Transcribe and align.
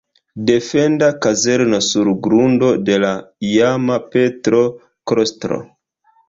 Defenda 0.45 1.09
kazerno 1.25 1.79
sur 1.87 2.09
grundo 2.29 2.71
de 2.87 2.97
la 3.03 3.11
iama 3.51 3.99
Petro-klostro. 4.17 5.63